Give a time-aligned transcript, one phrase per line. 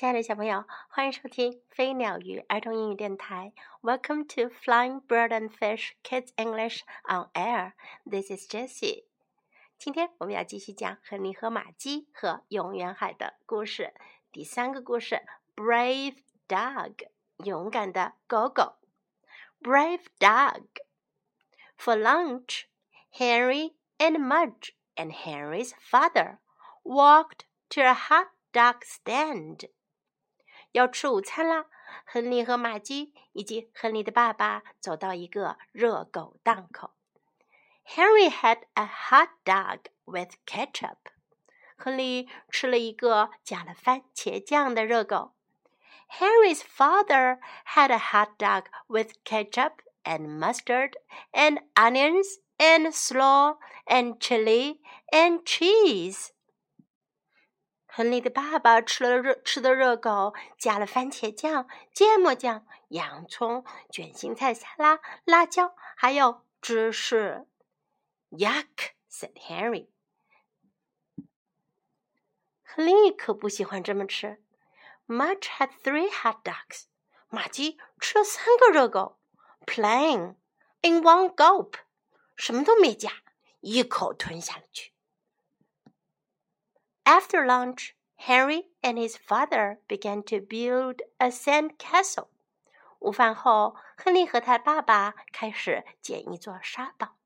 [0.00, 3.52] 亲爱的小朋友，欢迎收听飞鸟鱼儿童英语电台。
[3.82, 7.74] Welcome to Flying Bird and Fish Kids English on Air.
[8.10, 9.04] This is Jessie.
[9.76, 13.92] 今天我们要继续讲亨利和玛姬和永远海的故事。
[14.32, 15.20] 第三个故事，
[15.54, 16.16] Brave
[16.48, 17.08] Dog，
[17.44, 18.76] 勇敢的狗狗。
[19.60, 20.64] Brave Dog.
[21.76, 22.62] For lunch,
[23.12, 26.38] Henry and Mudge and Henry's father
[26.82, 29.68] walked to a hot dog stand.
[30.75, 31.65] 要吃午餐啦！”
[32.05, 36.91] 亨利和玛姬以及亨利的爸爸走到一个热狗档口。
[37.85, 40.97] Henry had a hot dog with ketchup。
[41.77, 45.33] 亨利吃了一个加了番茄酱的热狗。
[46.09, 47.39] Henry's father
[47.73, 50.93] had a hot dog with ketchup and mustard
[51.31, 54.79] and onions and slaw and chili
[55.11, 56.34] and cheese.
[57.95, 67.47] 亨利的爸爸吃了热吃的热狗，加了番茄酱、芥末酱、洋葱、卷心菜沙拉、辣椒，还有芝士。
[68.31, 68.91] Yuck!
[69.09, 69.87] said Henry.
[72.63, 74.43] 亨利可不喜欢这么吃。
[75.07, 76.87] Mudge had three hot dogs.
[77.29, 79.21] 玛吉吃了三个热狗
[79.65, 80.35] ，plain
[80.81, 81.75] in one gulp，
[82.35, 83.09] 什么都没加，
[83.61, 84.91] 一口吞下了去。
[87.04, 92.28] After lunch, Henry and his father began to build a sand castle.
[93.00, 97.16] 午饭后，亨利和他爸爸开始建一座沙堡。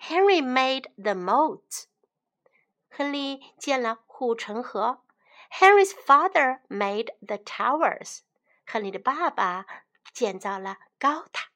[0.00, 1.84] Henry made the moats.
[2.88, 5.02] 亨利建了护城河。
[5.50, 8.20] Henry's father made the towers.
[8.66, 9.66] 亨利的爸爸
[10.12, 11.50] 建造了高塔。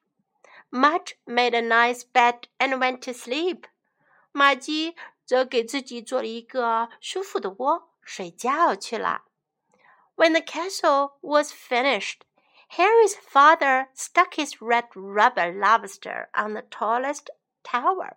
[0.70, 3.64] Mudge made a nice bed and went to sleep.
[4.32, 4.94] 玛姬
[5.31, 9.23] 则给自己做了一个舒服的窝，睡觉去了。
[10.17, 12.23] When the castle was finished,
[12.67, 17.27] Henry's father stuck his red rubber lobster on the tallest
[17.63, 18.15] tower.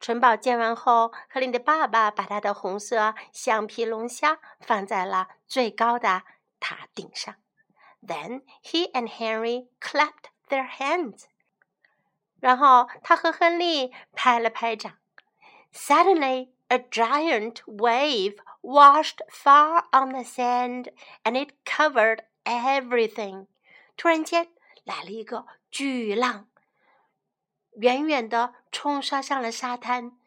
[0.00, 6.24] 城堡建完后，赫林的爸爸把他的红色橡皮龙虾放在了最高的
[6.58, 7.36] 塔顶上。
[8.04, 11.26] Then he and Henry clapped their hands.
[12.40, 14.98] 然后他和亨利拍了拍掌。
[15.72, 20.90] Suddenly, a giant wave washed far on the sand
[21.24, 23.46] and it covered everything.
[23.96, 24.48] 突然间
[24.84, 26.48] 来了一个巨浪，
[27.72, 30.18] 远远的冲刷上了沙滩，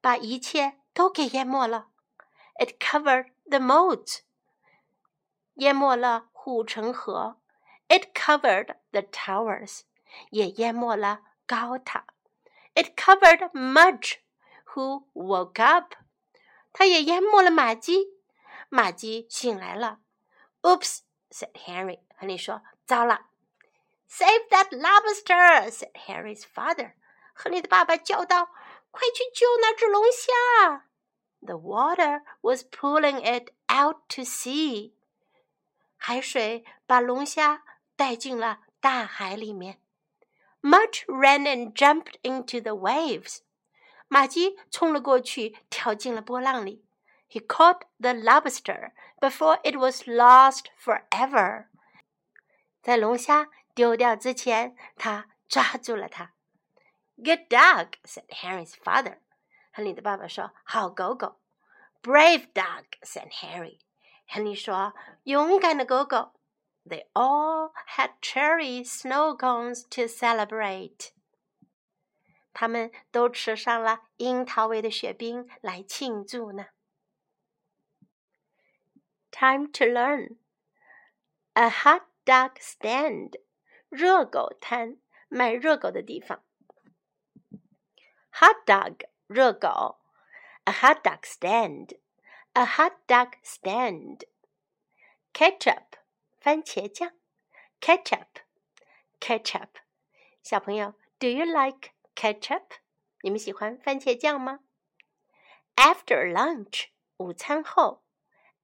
[0.00, 1.88] 把一切都给淹没了。
[2.54, 4.20] It covered the moat，
[5.54, 7.38] 淹没了护城河。
[7.88, 9.82] It covered the towers.
[10.30, 12.06] 也淹没了高塔。
[12.74, 14.16] It covered Mudge
[14.74, 15.94] who woke up.
[16.72, 18.08] 他也淹没了马姬。
[18.68, 19.98] 马姬醒来了。
[20.62, 21.00] Oops,
[21.30, 21.98] said Henry.
[21.98, 22.22] up。
[22.22, 22.62] 他也淹没了玛姬。
[22.62, 22.98] 玛姬醒来了。
[23.02, 23.20] Oops，said
[24.08, 26.92] Save that lobster," said Henry's father。
[27.34, 28.50] 亨利的爸爸叫道
[28.90, 30.88] ：“快去救那只龙虾！”
[31.40, 34.24] The water was pulling it out to sea.
[34.24, 34.92] sea。
[35.96, 37.64] 海水把龙虾
[37.96, 39.80] 带进了大海里面。
[40.60, 43.38] Mudge ran and jumped into the waves。
[44.12, 46.84] 马基冲了过去，跳进了波浪里。
[47.30, 51.68] He caught the lobster before it was lost forever。
[52.82, 56.34] 在龙虾丢掉之前，他抓住了它。
[57.16, 59.20] Good dog, said Henry's father。
[59.72, 61.40] 亨利的爸爸说：“好狗狗。”
[62.02, 63.78] Brave dog, said Henry.
[66.84, 71.12] They all had cherry snow cones to celebrate.
[72.62, 76.66] 他们都吃上了樱桃味的雪冰来庆祝呢。
[79.32, 80.36] Time to learn.
[81.54, 83.40] A hot dog stand.
[83.88, 86.44] 热狗摊，卖热狗的地方。
[88.30, 89.98] Hot dog 热狗。
[90.62, 91.98] A hot dog stand.
[92.52, 94.20] A hot dog stand.
[95.32, 95.98] Ketchup
[96.40, 97.10] 番茄酱。
[97.80, 99.68] Ketchup，ketchup。
[100.44, 102.79] 小朋友，Do you like ketchup？
[103.21, 104.59] 你们喜欢番茄酱吗？
[105.75, 106.87] After lunch，
[107.17, 108.03] 午餐后。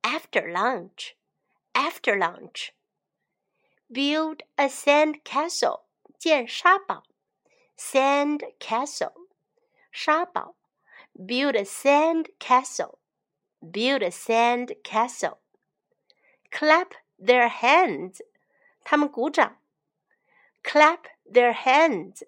[0.02, 5.84] After lunch，after lunch。Build a sand castle，
[6.18, 7.04] 建沙堡。
[7.78, 9.28] Sand castle，
[9.92, 10.56] 沙堡。
[11.16, 18.20] Build a sand castle。Build a sand castle。Clap their hands，
[18.84, 19.62] 他们鼓掌。
[20.64, 22.24] Clap their hands。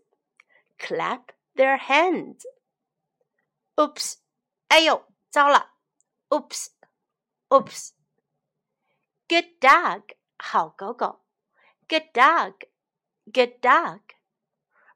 [0.80, 2.46] clap their hands.
[3.80, 4.18] Oops!
[4.68, 5.72] 哎呦，糟了！
[6.30, 6.70] Oops!
[7.50, 7.92] Oops!
[9.28, 11.22] Good dog，好狗狗。
[11.88, 12.68] Good dog,
[13.26, 14.02] good dog.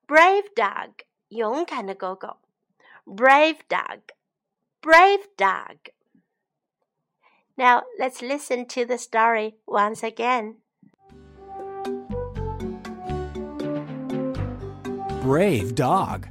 [0.07, 2.41] Brave dog，勇敢的狗狗。
[3.05, 4.01] Brave dog,
[4.81, 5.91] brave dog.
[7.55, 10.61] Now let's listen to the story once again.
[15.24, 16.28] Brave dog.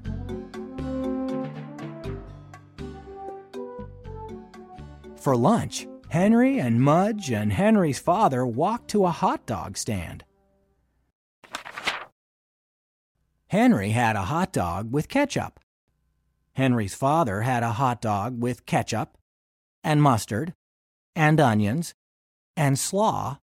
[5.15, 10.25] For lunch, Henry and Mudge and Henry's father walked to a hot dog stand.
[13.47, 15.59] Henry had a hot dog with ketchup.
[16.53, 19.17] Henry's father had a hot dog with ketchup
[19.83, 20.53] and mustard
[21.15, 21.95] and onions
[22.55, 23.39] and slaw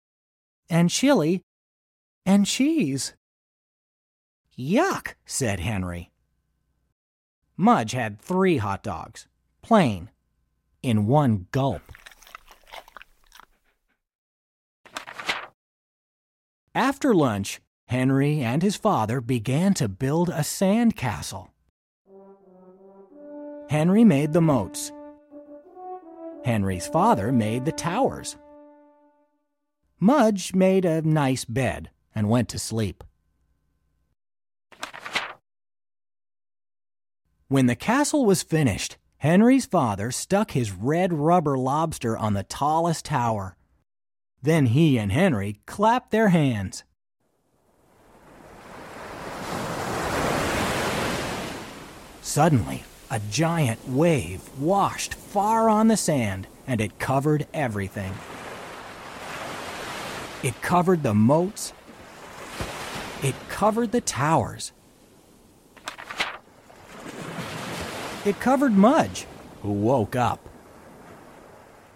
[0.69, 1.41] and chili
[2.27, 3.15] and cheese.
[4.59, 6.11] Yuck, said Henry.
[7.57, 9.29] Mudge had three hot dogs,
[9.63, 10.11] plain,
[10.83, 11.83] in one gulp.
[16.75, 21.53] After lunch, Henry and his father began to build a sand castle.
[23.71, 24.93] Henry made the moats.
[26.45, 28.37] Henry's father made the towers.
[30.01, 33.05] Mudge made a nice bed and went to sleep.
[37.51, 43.07] When the castle was finished, Henry's father stuck his red rubber lobster on the tallest
[43.07, 43.57] tower.
[44.43, 46.85] Then he and Henry clapped their hands.
[52.21, 58.13] Suddenly, a giant wave washed far on the sand and it covered everything.
[60.43, 61.73] It covered the moats.
[63.23, 64.73] It covered the towers.
[68.25, 69.27] It covered Mudge,
[69.63, 70.41] who woke up.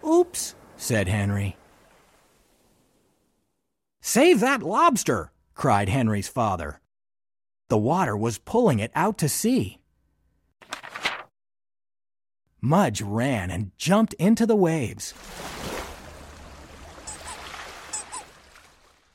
[0.06, 1.56] Oops, said Henry.
[4.00, 6.80] Save that lobster, cried Henry's father.
[7.68, 9.78] The water was pulling it out to sea.
[12.60, 15.14] Mudge ran and jumped into the waves.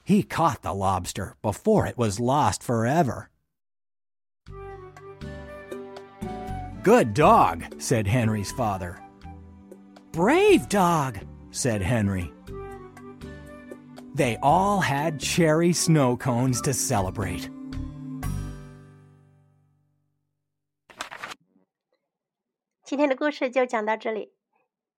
[0.04, 3.30] He caught the lobster before it was lost forever.
[6.88, 8.98] Good dog, said Henry's father.
[10.14, 11.20] Brave dog,
[11.52, 12.32] said Henry.
[14.16, 17.50] They all had cherry snow cones to celebrate.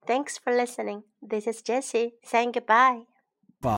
[0.06, 1.06] Thanks for listening.
[1.24, 3.09] This is Jessie saying goodbye.